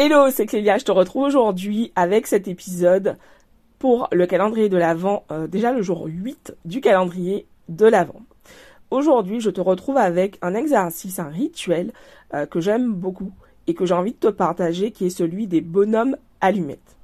Hello, 0.00 0.30
c'est 0.30 0.46
Clélia, 0.46 0.78
je 0.78 0.84
te 0.84 0.92
retrouve 0.92 1.24
aujourd'hui 1.24 1.90
avec 1.96 2.28
cet 2.28 2.46
épisode 2.46 3.16
pour 3.80 4.06
le 4.12 4.28
calendrier 4.28 4.68
de 4.68 4.76
l'Avent, 4.76 5.24
euh, 5.32 5.48
déjà 5.48 5.72
le 5.72 5.82
jour 5.82 6.04
8 6.06 6.54
du 6.64 6.80
calendrier 6.80 7.48
de 7.68 7.84
l'Avent. 7.84 8.22
Aujourd'hui, 8.92 9.40
je 9.40 9.50
te 9.50 9.60
retrouve 9.60 9.96
avec 9.96 10.38
un 10.40 10.54
exercice, 10.54 11.18
un 11.18 11.26
rituel 11.26 11.92
euh, 12.32 12.46
que 12.46 12.60
j'aime 12.60 12.92
beaucoup 12.92 13.32
et 13.66 13.74
que 13.74 13.86
j'ai 13.86 13.94
envie 13.94 14.12
de 14.12 14.18
te 14.18 14.28
partager 14.28 14.92
qui 14.92 15.06
est 15.06 15.10
celui 15.10 15.48
des 15.48 15.62
bonhommes 15.62 16.16
allumettes. 16.40 16.96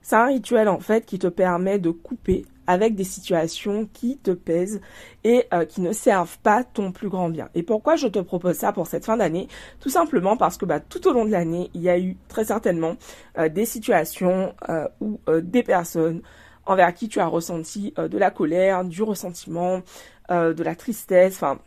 C'est 0.00 0.14
un 0.14 0.26
rituel 0.26 0.68
en 0.68 0.78
fait 0.78 1.04
qui 1.04 1.18
te 1.18 1.26
permet 1.26 1.80
de 1.80 1.90
couper 1.90 2.46
avec 2.66 2.94
des 2.94 3.04
situations 3.04 3.88
qui 3.92 4.18
te 4.18 4.30
pèsent 4.30 4.80
et 5.24 5.46
euh, 5.52 5.64
qui 5.64 5.80
ne 5.80 5.92
servent 5.92 6.38
pas 6.38 6.64
ton 6.64 6.92
plus 6.92 7.08
grand 7.08 7.28
bien. 7.28 7.48
Et 7.54 7.62
pourquoi 7.62 7.96
je 7.96 8.08
te 8.08 8.18
propose 8.18 8.56
ça 8.56 8.72
pour 8.72 8.86
cette 8.86 9.04
fin 9.04 9.16
d'année? 9.16 9.48
Tout 9.80 9.88
simplement 9.88 10.36
parce 10.36 10.56
que 10.56 10.64
bah, 10.64 10.80
tout 10.80 11.06
au 11.08 11.12
long 11.12 11.24
de 11.24 11.30
l'année, 11.30 11.70
il 11.74 11.82
y 11.82 11.88
a 11.88 11.98
eu 11.98 12.16
très 12.28 12.46
certainement 12.46 12.96
euh, 13.38 13.48
des 13.48 13.66
situations 13.66 14.54
euh, 14.68 14.88
ou 15.00 15.20
des 15.42 15.62
personnes 15.62 16.22
envers 16.64 16.92
qui 16.94 17.08
tu 17.08 17.20
as 17.20 17.26
ressenti 17.26 17.94
de 17.96 18.18
la 18.18 18.30
colère, 18.30 18.84
du 18.84 19.02
ressentiment, 19.02 19.82
de 20.30 20.62
la 20.62 20.74
tristesse, 20.74 21.36
enfin 21.36 21.58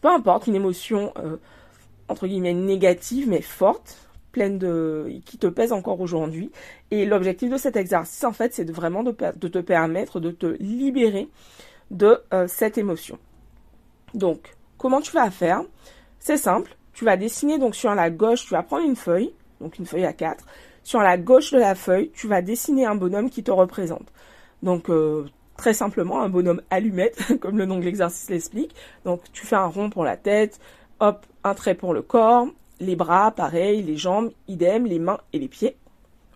peu 0.00 0.08
importe, 0.08 0.48
une 0.48 0.56
émotion 0.56 1.12
entre 2.08 2.26
guillemets 2.26 2.54
négative 2.54 3.28
mais 3.28 3.42
forte 3.42 4.07
pleine 4.32 4.58
de 4.58 5.06
qui 5.24 5.38
te 5.38 5.46
pèse 5.46 5.72
encore 5.72 6.00
aujourd'hui. 6.00 6.50
Et 6.90 7.04
l'objectif 7.04 7.50
de 7.50 7.56
cet 7.56 7.76
exercice, 7.76 8.24
en 8.24 8.32
fait, 8.32 8.54
c'est 8.54 8.70
vraiment 8.70 9.02
de, 9.02 9.12
te 9.12 9.58
permettre 9.58 10.20
de 10.20 10.30
te 10.30 10.46
libérer 10.60 11.28
de 11.90 12.20
euh, 12.32 12.46
cette 12.48 12.78
émotion. 12.78 13.18
Donc, 14.14 14.54
comment 14.76 15.00
tu 15.00 15.12
vas 15.12 15.30
faire? 15.30 15.62
C'est 16.18 16.36
simple. 16.36 16.76
Tu 16.92 17.04
vas 17.04 17.16
dessiner 17.16 17.58
donc 17.58 17.74
sur 17.74 17.94
la 17.94 18.10
gauche, 18.10 18.44
tu 18.44 18.50
vas 18.50 18.62
prendre 18.62 18.84
une 18.84 18.96
feuille, 18.96 19.32
donc 19.60 19.78
une 19.78 19.86
feuille 19.86 20.04
à 20.04 20.12
4. 20.12 20.44
Sur 20.82 21.00
la 21.00 21.16
gauche 21.16 21.52
de 21.52 21.58
la 21.58 21.74
feuille, 21.74 22.10
tu 22.14 22.26
vas 22.28 22.42
dessiner 22.42 22.86
un 22.86 22.94
bonhomme 22.94 23.30
qui 23.30 23.42
te 23.42 23.50
représente. 23.50 24.06
Donc, 24.62 24.90
euh, 24.90 25.26
très 25.56 25.74
simplement, 25.74 26.20
un 26.20 26.28
bonhomme 26.28 26.62
allumette, 26.70 27.38
comme 27.40 27.58
le 27.58 27.66
nom 27.66 27.78
de 27.78 27.84
l'exercice 27.84 28.30
l'explique. 28.30 28.74
Donc, 29.04 29.20
tu 29.32 29.46
fais 29.46 29.56
un 29.56 29.66
rond 29.66 29.90
pour 29.90 30.04
la 30.04 30.16
tête, 30.16 30.58
hop, 31.00 31.26
un 31.44 31.54
trait 31.54 31.74
pour 31.74 31.94
le 31.94 32.02
corps, 32.02 32.48
les 32.80 32.96
bras, 32.96 33.30
pareil, 33.30 33.82
les 33.82 33.96
jambes, 33.96 34.30
idem, 34.46 34.86
les 34.86 34.98
mains 34.98 35.20
et 35.32 35.38
les 35.38 35.48
pieds. 35.48 35.76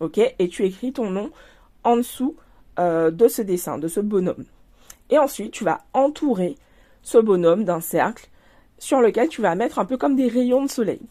Ok? 0.00 0.18
Et 0.18 0.48
tu 0.48 0.64
écris 0.64 0.92
ton 0.92 1.10
nom 1.10 1.30
en 1.84 1.96
dessous 1.96 2.36
euh, 2.78 3.10
de 3.10 3.28
ce 3.28 3.42
dessin, 3.42 3.78
de 3.78 3.88
ce 3.88 4.00
bonhomme. 4.00 4.44
Et 5.10 5.18
ensuite, 5.18 5.52
tu 5.52 5.64
vas 5.64 5.82
entourer 5.92 6.56
ce 7.02 7.18
bonhomme 7.18 7.64
d'un 7.64 7.80
cercle 7.80 8.28
sur 8.78 9.00
lequel 9.00 9.28
tu 9.28 9.42
vas 9.42 9.54
mettre 9.54 9.78
un 9.78 9.84
peu 9.84 9.96
comme 9.96 10.16
des 10.16 10.28
rayons 10.28 10.64
de 10.64 10.70
soleil. 10.70 11.02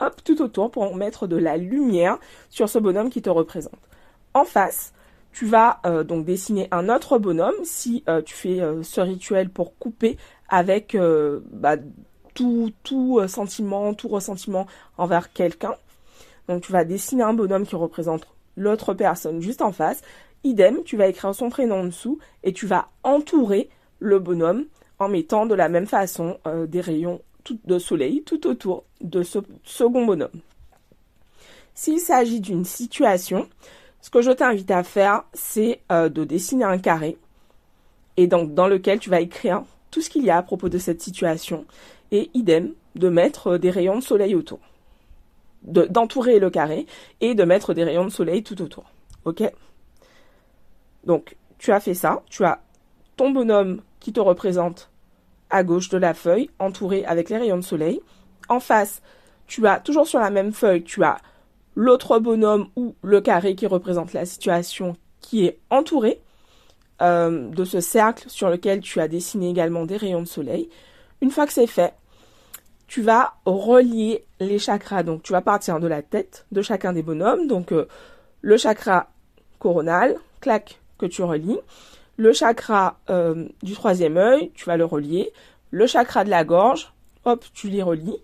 Hop, 0.00 0.22
tout 0.24 0.40
autour 0.40 0.70
pour 0.70 0.94
mettre 0.96 1.26
de 1.26 1.36
la 1.36 1.56
lumière 1.56 2.18
sur 2.48 2.68
ce 2.68 2.78
bonhomme 2.78 3.10
qui 3.10 3.20
te 3.20 3.28
représente. 3.28 3.78
En 4.32 4.44
face, 4.44 4.94
tu 5.32 5.44
vas 5.44 5.80
euh, 5.84 6.04
donc 6.04 6.24
dessiner 6.24 6.68
un 6.70 6.88
autre 6.88 7.18
bonhomme 7.18 7.54
si 7.64 8.02
euh, 8.08 8.22
tu 8.22 8.34
fais 8.34 8.60
ce 8.82 9.00
rituel 9.00 9.50
pour 9.50 9.76
couper 9.76 10.16
avec 10.48 10.96
bah, 11.52 11.76
tout, 12.34 12.72
euh, 13.18 13.28
sentiment, 13.28 13.94
tout 13.94 14.08
ressentiment 14.08 14.66
envers 14.98 15.32
quelqu'un. 15.32 15.74
Donc 16.48 16.62
tu 16.62 16.72
vas 16.72 16.84
dessiner 16.84 17.22
un 17.22 17.34
bonhomme 17.34 17.66
qui 17.66 17.76
représente 17.76 18.26
l'autre 18.56 18.94
personne 18.94 19.40
juste 19.40 19.62
en 19.62 19.72
face. 19.72 20.02
Idem, 20.42 20.82
tu 20.84 20.96
vas 20.96 21.06
écrire 21.06 21.34
son 21.34 21.50
prénom 21.50 21.80
en 21.80 21.84
dessous 21.84 22.18
et 22.42 22.52
tu 22.52 22.66
vas 22.66 22.88
entourer 23.02 23.68
le 23.98 24.18
bonhomme 24.18 24.64
en 24.98 25.08
mettant 25.08 25.46
de 25.46 25.54
la 25.54 25.68
même 25.68 25.86
façon 25.86 26.38
euh, 26.46 26.66
des 26.66 26.80
rayons 26.80 27.20
de 27.64 27.78
soleil 27.78 28.22
tout 28.24 28.46
autour 28.46 28.84
de 29.00 29.22
ce 29.22 29.38
second 29.64 30.04
bonhomme. 30.04 30.40
S'il 31.74 32.00
s'agit 32.00 32.40
d'une 32.40 32.64
situation, 32.64 33.48
ce 34.00 34.10
que 34.10 34.22
je 34.22 34.30
t'invite 34.30 34.70
à 34.70 34.82
faire, 34.82 35.24
c'est 35.32 35.80
euh, 35.90 36.08
de 36.08 36.24
dessiner 36.24 36.64
un 36.64 36.78
carré 36.78 37.16
et 38.16 38.26
donc 38.26 38.54
dans 38.54 38.68
lequel 38.68 38.98
tu 38.98 39.10
vas 39.10 39.20
écrire 39.20 39.62
tout 39.90 40.00
ce 40.02 40.10
qu'il 40.10 40.24
y 40.24 40.30
a 40.30 40.36
à 40.36 40.42
propos 40.42 40.68
de 40.68 40.78
cette 40.78 41.00
situation 41.00 41.64
et 42.12 42.30
idem 42.34 42.72
de 42.94 43.08
mettre 43.08 43.56
des 43.56 43.70
rayons 43.70 43.98
de 43.98 44.02
soleil 44.02 44.34
autour. 44.34 44.60
D'entourer 45.62 46.38
le 46.38 46.50
carré 46.50 46.86
et 47.20 47.34
de 47.34 47.44
mettre 47.44 47.74
des 47.74 47.84
rayons 47.84 48.04
de 48.04 48.10
soleil 48.10 48.42
tout 48.42 48.60
autour. 48.62 48.84
Ok? 49.24 49.42
Donc, 51.04 51.36
tu 51.58 51.72
as 51.72 51.80
fait 51.80 51.94
ça, 51.94 52.22
tu 52.30 52.44
as 52.44 52.60
ton 53.16 53.30
bonhomme 53.30 53.82
qui 54.00 54.12
te 54.12 54.20
représente 54.20 54.90
à 55.50 55.62
gauche 55.62 55.88
de 55.88 55.98
la 55.98 56.14
feuille, 56.14 56.48
entouré 56.58 57.04
avec 57.04 57.28
les 57.28 57.36
rayons 57.36 57.56
de 57.56 57.62
soleil. 57.62 58.00
En 58.48 58.60
face, 58.60 59.02
tu 59.46 59.66
as 59.66 59.80
toujours 59.80 60.06
sur 60.06 60.20
la 60.20 60.30
même 60.30 60.52
feuille, 60.52 60.84
tu 60.84 61.02
as 61.04 61.18
l'autre 61.74 62.18
bonhomme 62.18 62.68
ou 62.76 62.94
le 63.02 63.20
carré 63.20 63.54
qui 63.54 63.66
représente 63.66 64.12
la 64.12 64.24
situation 64.24 64.96
qui 65.20 65.44
est 65.44 65.58
entouré 65.70 66.20
euh, 67.02 67.48
de 67.48 67.64
ce 67.64 67.80
cercle 67.80 68.28
sur 68.28 68.48
lequel 68.48 68.80
tu 68.80 69.00
as 69.00 69.08
dessiné 69.08 69.50
également 69.50 69.86
des 69.86 69.96
rayons 69.96 70.22
de 70.22 70.28
soleil. 70.28 70.68
Une 71.20 71.30
fois 71.30 71.46
que 71.46 71.52
c'est 71.52 71.66
fait, 71.66 71.94
tu 72.90 73.02
vas 73.02 73.34
relier 73.46 74.24
les 74.40 74.58
chakras. 74.58 75.04
Donc, 75.04 75.22
tu 75.22 75.30
vas 75.30 75.40
partir 75.40 75.78
de 75.78 75.86
la 75.86 76.02
tête 76.02 76.44
de 76.50 76.60
chacun 76.60 76.92
des 76.92 77.04
bonhommes. 77.04 77.46
Donc, 77.46 77.70
euh, 77.70 77.86
le 78.42 78.56
chakra 78.56 79.10
coronal, 79.60 80.16
clac, 80.40 80.80
que 80.98 81.06
tu 81.06 81.22
relis. 81.22 81.60
Le 82.16 82.32
chakra 82.32 82.98
euh, 83.08 83.46
du 83.62 83.74
troisième 83.74 84.16
œil, 84.16 84.50
tu 84.56 84.64
vas 84.64 84.76
le 84.76 84.84
relier. 84.84 85.32
Le 85.70 85.86
chakra 85.86 86.24
de 86.24 86.30
la 86.30 86.42
gorge, 86.42 86.92
hop, 87.24 87.44
tu 87.54 87.68
les 87.68 87.80
relis. 87.80 88.18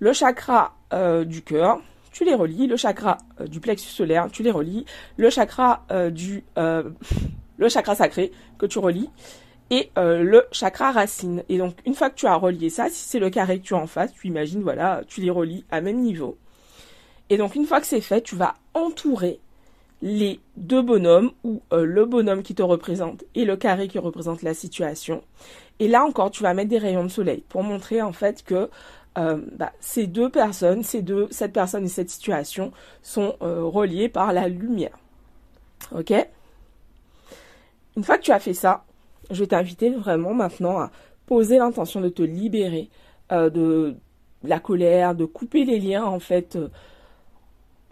Le 0.00 0.12
chakra 0.12 0.74
euh, 0.92 1.24
du 1.24 1.40
cœur, 1.40 1.80
tu 2.12 2.26
les 2.26 2.34
relis. 2.34 2.66
Le 2.66 2.76
chakra 2.76 3.16
du 3.46 3.58
plexus 3.58 3.88
solaire, 3.88 4.28
tu 4.30 4.42
les 4.42 4.50
relis. 4.50 4.84
Le 5.16 5.30
chakra 5.30 5.86
du 6.10 6.44
le 6.56 7.68
chakra 7.70 7.94
sacré 7.94 8.32
que 8.58 8.66
tu 8.66 8.78
relis 8.78 9.08
et 9.70 9.90
euh, 9.98 10.22
le 10.22 10.44
chakra 10.52 10.92
racine. 10.92 11.42
Et 11.48 11.58
donc 11.58 11.76
une 11.86 11.94
fois 11.94 12.10
que 12.10 12.16
tu 12.16 12.26
as 12.26 12.36
relié 12.36 12.70
ça, 12.70 12.88
si 12.88 13.08
c'est 13.08 13.18
le 13.18 13.30
carré 13.30 13.58
que 13.58 13.64
tu 13.64 13.74
as 13.74 13.78
en 13.78 13.86
face, 13.86 14.12
tu 14.12 14.28
imagines, 14.28 14.62
voilà, 14.62 15.02
tu 15.06 15.20
les 15.20 15.30
relis 15.30 15.64
à 15.70 15.80
même 15.80 16.00
niveau. 16.00 16.36
Et 17.30 17.36
donc 17.36 17.54
une 17.54 17.66
fois 17.66 17.80
que 17.80 17.86
c'est 17.86 18.00
fait, 18.00 18.22
tu 18.22 18.36
vas 18.36 18.54
entourer 18.74 19.40
les 20.02 20.40
deux 20.56 20.82
bonhommes 20.82 21.30
ou 21.44 21.62
euh, 21.72 21.84
le 21.84 22.04
bonhomme 22.04 22.42
qui 22.42 22.54
te 22.54 22.62
représente 22.62 23.24
et 23.34 23.44
le 23.44 23.56
carré 23.56 23.88
qui 23.88 23.98
représente 23.98 24.42
la 24.42 24.52
situation. 24.52 25.22
Et 25.78 25.88
là 25.88 26.04
encore, 26.04 26.30
tu 26.30 26.42
vas 26.42 26.52
mettre 26.52 26.68
des 26.68 26.78
rayons 26.78 27.04
de 27.04 27.08
soleil 27.08 27.42
pour 27.48 27.62
montrer 27.62 28.02
en 28.02 28.12
fait 28.12 28.42
que 28.42 28.68
euh, 29.16 29.38
bah, 29.52 29.72
ces 29.80 30.06
deux 30.06 30.28
personnes, 30.28 30.82
ces 30.82 31.00
deux, 31.00 31.28
cette 31.30 31.52
personne 31.52 31.84
et 31.84 31.88
cette 31.88 32.10
situation 32.10 32.72
sont 33.02 33.36
reliées 33.40 34.08
par 34.08 34.32
la 34.32 34.48
lumière. 34.48 34.98
Ok? 35.92 36.12
Une 37.96 38.02
fois 38.02 38.18
que 38.18 38.22
tu 38.22 38.32
as 38.32 38.40
fait 38.40 38.54
ça, 38.54 38.84
je 39.30 39.40
vais 39.40 39.46
t'inviter 39.46 39.90
vraiment 39.90 40.34
maintenant 40.34 40.78
à 40.78 40.90
poser 41.26 41.58
l'intention 41.58 42.00
de 42.00 42.08
te 42.08 42.22
libérer 42.22 42.90
euh, 43.32 43.50
de 43.50 43.96
la 44.42 44.60
colère, 44.60 45.14
de 45.14 45.24
couper 45.24 45.64
les 45.64 45.78
liens 45.78 46.04
en 46.04 46.20
fait, 46.20 46.56
euh, 46.56 46.68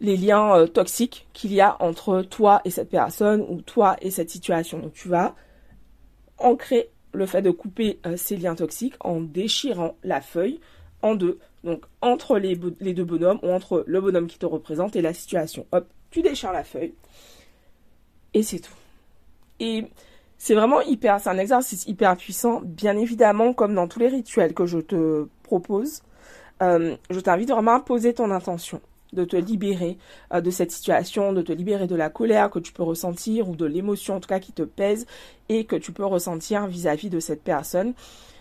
les 0.00 0.16
liens 0.16 0.56
euh, 0.56 0.66
toxiques 0.66 1.26
qu'il 1.32 1.52
y 1.52 1.60
a 1.60 1.80
entre 1.82 2.22
toi 2.22 2.60
et 2.64 2.70
cette 2.70 2.90
personne 2.90 3.44
ou 3.48 3.62
toi 3.62 3.96
et 4.02 4.10
cette 4.10 4.30
situation. 4.30 4.78
Donc 4.78 4.92
tu 4.92 5.08
vas 5.08 5.34
ancrer 6.38 6.90
le 7.14 7.26
fait 7.26 7.42
de 7.42 7.50
couper 7.50 8.00
ces 8.16 8.36
liens 8.36 8.54
toxiques 8.54 8.94
en 9.00 9.20
déchirant 9.20 9.96
la 10.02 10.20
feuille 10.20 10.60
en 11.02 11.14
deux. 11.14 11.38
Donc 11.62 11.84
entre 12.00 12.38
les, 12.38 12.58
les, 12.80 12.94
deux 12.94 13.04
bonhommes 13.04 13.38
ou 13.42 13.50
entre 13.50 13.84
le 13.86 14.00
bonhomme 14.00 14.26
qui 14.26 14.38
te 14.38 14.46
représente 14.46 14.96
et 14.96 15.02
la 15.02 15.12
situation. 15.12 15.66
Hop, 15.72 15.86
tu 16.10 16.22
déchires 16.22 16.52
la 16.52 16.64
feuille 16.64 16.94
et 18.34 18.42
c'est 18.42 18.60
tout. 18.60 18.74
Et 19.60 19.84
c'est 20.44 20.56
vraiment 20.56 20.80
hyper, 20.80 21.20
c'est 21.20 21.30
un 21.30 21.38
exercice 21.38 21.86
hyper 21.86 22.16
puissant, 22.16 22.62
bien 22.64 22.96
évidemment, 22.96 23.52
comme 23.52 23.76
dans 23.76 23.86
tous 23.86 24.00
les 24.00 24.08
rituels 24.08 24.54
que 24.54 24.66
je 24.66 24.78
te 24.78 25.28
propose. 25.44 26.02
Euh, 26.62 26.96
je 27.10 27.20
t'invite 27.20 27.48
vraiment 27.50 27.76
à 27.76 27.78
poser 27.80 28.12
ton 28.12 28.28
intention 28.32 28.80
de 29.12 29.24
te 29.24 29.36
libérer 29.36 29.98
euh, 30.34 30.40
de 30.40 30.50
cette 30.50 30.72
situation, 30.72 31.32
de 31.32 31.42
te 31.42 31.52
libérer 31.52 31.86
de 31.86 31.94
la 31.94 32.10
colère 32.10 32.50
que 32.50 32.58
tu 32.58 32.72
peux 32.72 32.82
ressentir 32.82 33.48
ou 33.48 33.54
de 33.54 33.66
l'émotion 33.66 34.16
en 34.16 34.20
tout 34.20 34.28
cas 34.28 34.40
qui 34.40 34.50
te 34.50 34.62
pèse 34.62 35.06
et 35.48 35.64
que 35.64 35.76
tu 35.76 35.92
peux 35.92 36.04
ressentir 36.04 36.66
vis-à-vis 36.66 37.08
de 37.08 37.20
cette 37.20 37.44
personne. 37.44 37.94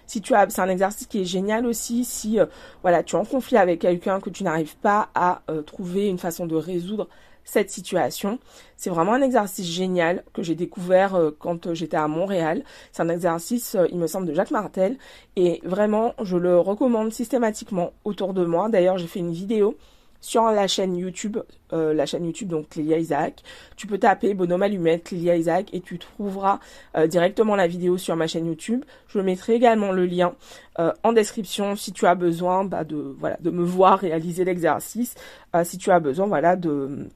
Si 0.08 0.22
tu 0.22 0.34
as, 0.34 0.50
c'est 0.50 0.62
un 0.62 0.70
exercice 0.70 1.06
qui 1.06 1.22
est 1.22 1.26
génial 1.26 1.68
aussi 1.68 2.04
si 2.04 2.40
euh, 2.40 2.48
voilà 2.82 3.04
tu 3.04 3.16
es 3.16 3.20
en 3.20 3.26
conflit 3.26 3.58
avec 3.58 3.80
quelqu'un 3.80 4.20
que 4.20 4.32
tu 4.32 4.44
n'arrives 4.44 4.76
pas 4.78 5.10
à 5.14 5.44
trouver 5.68 6.08
une 6.08 6.18
façon 6.18 6.48
de 6.48 6.56
résoudre 6.56 7.10
cette 7.44 7.70
situation. 7.70 8.40
C'est 8.78 8.90
vraiment 8.90 9.14
un 9.14 9.22
exercice 9.22 9.68
génial 9.68 10.24
que 10.34 10.42
j'ai 10.42 10.56
découvert 10.56 11.16
euh, 11.16 11.30
quand 11.38 11.68
euh, 11.68 11.74
j'étais 11.74 11.98
à 11.98 12.08
Montréal. 12.08 12.64
C'est 12.92 13.04
un 13.04 13.10
exercice, 13.10 13.76
euh, 13.76 13.86
il 13.92 14.00
me 14.00 14.08
semble, 14.08 14.26
de 14.26 14.34
Jacques 14.34 14.52
Martel. 14.52 14.98
Et 15.36 15.62
vraiment, 15.64 16.14
je 16.24 16.38
le 16.38 16.58
recommande 16.58 17.12
systématiquement 17.12 17.94
autour 18.06 18.34
de 18.34 18.46
moi. 18.46 18.70
D'ailleurs, 18.70 18.98
j'ai 18.98 19.08
fait 19.08 19.20
une 19.20 19.34
vidéo 19.34 19.78
sur 20.20 20.44
la 20.46 20.68
chaîne 20.68 20.96
YouTube, 20.96 21.40
la 21.72 22.06
chaîne 22.06 22.26
YouTube 22.26 22.48
donc 22.48 22.70
Clélia 22.70 23.00
Isaac. 23.00 23.42
Tu 23.76 23.88
peux 23.88 23.98
taper 23.98 24.36
Bonhomme 24.36 24.62
Allumette 24.62 25.06
Clélia 25.06 25.36
Isaac 25.36 25.74
et 25.74 25.82
tu 25.82 25.98
trouveras 25.98 26.60
directement 27.08 27.56
la 27.56 27.66
vidéo 27.66 27.98
sur 27.98 28.16
ma 28.16 28.28
chaîne 28.28 28.46
YouTube. 28.46 28.86
Je 29.08 29.20
mettrai 29.20 29.56
également 29.56 29.92
le 29.92 30.06
lien 30.06 30.36
en 30.78 31.12
description 31.12 31.76
si 31.76 31.92
tu 31.92 32.06
as 32.06 32.14
besoin 32.14 32.66
bah, 32.66 32.84
de 32.84 33.16
voilà 33.18 33.38
de 33.40 33.50
me 33.50 33.64
voir 33.64 33.98
réaliser 33.98 34.46
l'exercice. 34.46 35.16
si 35.64 35.80
tu 35.80 35.90
as 35.90 36.00
besoin 36.00 36.28
voilà 36.28 36.56
de 36.56 37.10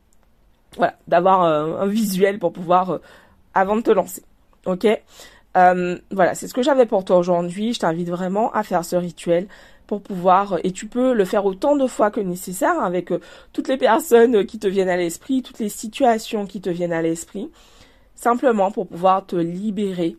voilà 0.78 0.96
d'avoir 1.08 1.42
un 1.42 1.86
visuel 1.88 2.40
pour 2.40 2.52
pouvoir 2.54 3.00
avant 3.54 3.76
de 3.76 3.82
te 3.82 3.92
lancer. 3.92 4.24
Ok? 4.66 4.88
voilà, 5.56 6.36
c'est 6.36 6.48
ce 6.48 6.54
que 6.54 6.64
j'avais 6.64 6.86
pour 6.86 7.06
toi 7.06 7.18
aujourd'hui. 7.18 7.74
Je 7.74 7.80
t'invite 7.80 8.10
vraiment 8.10 8.52
à 8.52 8.64
faire 8.64 8.84
ce 8.84 8.98
rituel 8.98 9.48
pour 9.86 10.02
pouvoir, 10.02 10.58
et 10.64 10.72
tu 10.72 10.88
peux 10.88 11.14
le 11.14 11.26
faire 11.26 11.46
autant 11.46 11.76
de 11.76 11.88
fois 11.88 12.12
que 12.12 12.20
nécessaire 12.20 12.80
avec 12.80 13.12
euh, 13.12 13.20
toutes 13.54 13.68
les 13.68 13.78
personnes 13.78 14.46
qui 14.46 14.60
te 14.60 14.68
viennent 14.68 14.90
à 14.90 14.98
l'esprit, 14.98 15.42
toutes 15.42 15.60
les 15.60 15.70
situations 15.70 16.46
qui 16.46 16.62
te 16.62 16.70
viennent 16.70 16.94
à 16.94 17.02
l'esprit, 17.02 17.52
simplement 18.16 18.72
pour 18.72 18.88
pouvoir 18.88 19.26
te 19.26 19.36
libérer 19.36 20.18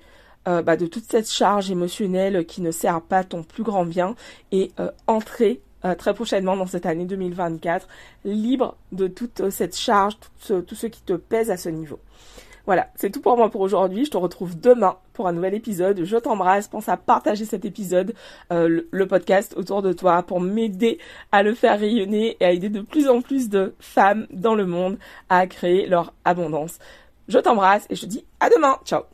euh, 0.48 0.62
bah, 0.62 0.76
de 0.76 0.86
toute 0.86 1.04
cette 1.10 1.30
charge 1.30 1.70
émotionnelle 1.70 2.46
qui 2.46 2.62
ne 2.62 2.70
sert 2.70 3.00
pas 3.00 3.24
ton 3.24 3.42
plus 3.42 3.64
grand 3.64 3.84
bien 3.84 4.14
et 4.52 4.70
euh, 4.78 4.90
entrer 5.06 5.60
très 5.94 6.14
prochainement 6.14 6.56
dans 6.56 6.66
cette 6.66 6.86
année 6.86 7.04
2024 7.04 7.86
libre 8.24 8.76
de 8.92 9.06
toute 9.06 9.50
cette 9.50 9.76
charge, 9.76 10.14
tout 10.46 10.74
ce 10.74 10.86
qui 10.86 11.02
te 11.02 11.14
pèse 11.14 11.50
à 11.50 11.56
ce 11.56 11.68
niveau. 11.68 11.98
Voilà, 12.66 12.88
c'est 12.96 13.10
tout 13.10 13.20
pour 13.20 13.36
moi 13.36 13.48
pour 13.48 13.60
aujourd'hui. 13.60 14.04
Je 14.04 14.10
te 14.10 14.16
retrouve 14.16 14.58
demain 14.58 14.96
pour 15.12 15.28
un 15.28 15.32
nouvel 15.32 15.54
épisode. 15.54 16.04
Je 16.04 16.16
t'embrasse. 16.16 16.66
Pense 16.66 16.88
à 16.88 16.96
partager 16.96 17.44
cet 17.44 17.64
épisode, 17.64 18.12
euh, 18.52 18.82
le, 18.90 19.06
podcast 19.06 19.54
autour 19.56 19.82
de 19.82 19.92
toi 19.92 20.24
pour 20.24 20.40
m'aider 20.40 20.98
à 21.30 21.44
le 21.44 21.54
faire 21.54 21.78
rayonner 21.78 22.36
et 22.40 22.44
à 22.44 22.50
aider 22.50 22.68
de 22.68 22.80
plus 22.80 23.08
en 23.08 23.22
plus 23.22 23.48
de 23.48 23.74
femmes 23.78 24.26
dans 24.30 24.56
le 24.56 24.66
monde 24.66 24.98
à 25.28 25.46
créer 25.46 25.86
leur 25.86 26.12
abondance. 26.24 26.78
Je 27.28 27.38
t'embrasse 27.38 27.86
et 27.88 27.94
je 27.94 28.00
te 28.00 28.06
dis 28.06 28.24
à 28.40 28.50
demain. 28.50 28.76
Ciao 28.84 29.02